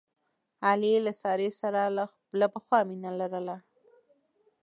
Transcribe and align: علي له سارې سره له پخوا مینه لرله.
علي 0.67 0.93
له 1.05 1.13
سارې 1.21 1.49
سره 1.59 1.81
له 2.39 2.47
پخوا 2.53 2.79
مینه 2.89 3.11
لرله. 3.19 3.57